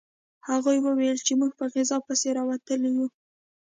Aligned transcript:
هغوی 0.49 0.77
وویل 0.81 1.17
چې 1.27 1.33
موږ 1.39 1.51
په 1.59 1.65
غذا 1.73 1.97
پسې 2.07 2.29
راوتلي 2.37 2.89
یو 2.97 3.07